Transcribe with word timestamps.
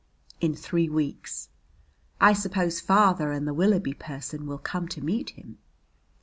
"In 0.39 0.55
three 0.55 0.89
weeks." 0.89 1.49
"I 2.19 2.33
suppose 2.33 2.79
father 2.79 3.31
and 3.31 3.47
the 3.47 3.53
Willoughby 3.53 3.93
person 3.93 4.47
will 4.47 4.57
come 4.57 4.87
to 4.87 5.05
meet 5.05 5.29
him?" 5.29 5.59